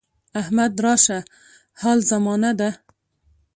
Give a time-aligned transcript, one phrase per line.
[0.41, 1.19] احمد راشه
[1.81, 2.69] حال زمانه ده.